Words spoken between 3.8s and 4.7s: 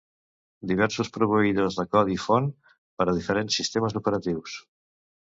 operatius.